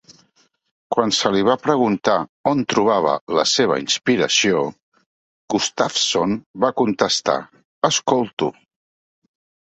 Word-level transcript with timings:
Quan 0.93 1.11
se 1.15 1.29
li 1.33 1.41
va 1.47 1.53
preguntar 1.65 2.13
on 2.51 2.63
trobava 2.73 3.11
la 3.39 3.43
seva 3.51 3.77
inspiració, 3.81 4.61
Gustafsson 5.55 6.33
va 6.65 6.71
contestar: 6.81 7.37
"Escolto". 7.91 8.49